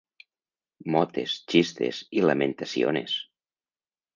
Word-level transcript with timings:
«motes», 0.95 1.31
«chistes» 1.51 2.01
i 2.21 2.25
«lamentaciones». 2.31 3.11